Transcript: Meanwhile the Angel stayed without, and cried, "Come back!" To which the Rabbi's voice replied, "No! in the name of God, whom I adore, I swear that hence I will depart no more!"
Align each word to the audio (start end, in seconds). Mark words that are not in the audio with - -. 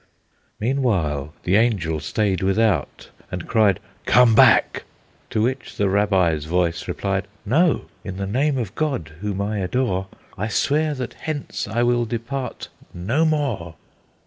Meanwhile 0.59 1.35
the 1.43 1.57
Angel 1.57 1.99
stayed 1.99 2.41
without, 2.41 3.11
and 3.29 3.47
cried, 3.47 3.79
"Come 4.07 4.33
back!" 4.33 4.81
To 5.29 5.43
which 5.43 5.77
the 5.77 5.89
Rabbi's 5.89 6.45
voice 6.45 6.87
replied, 6.87 7.27
"No! 7.45 7.83
in 8.03 8.17
the 8.17 8.25
name 8.25 8.57
of 8.57 8.73
God, 8.73 9.13
whom 9.19 9.39
I 9.41 9.59
adore, 9.59 10.07
I 10.39 10.47
swear 10.47 10.95
that 10.95 11.13
hence 11.13 11.67
I 11.67 11.83
will 11.83 12.05
depart 12.05 12.69
no 12.95 13.25
more!" 13.25 13.75